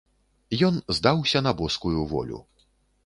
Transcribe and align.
Ён 0.67 0.79
здаўся 0.99 1.43
на 1.49 1.53
боскую 1.59 1.99
волю. 2.15 2.39